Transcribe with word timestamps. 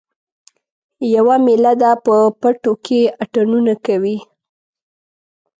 یوه 1.15 1.35
میله 1.45 1.73
ده 1.81 1.91
په 2.05 2.15
پټو 2.41 2.73
کې 2.85 3.01
اتڼونه 3.23 3.73
کوي 3.85 4.17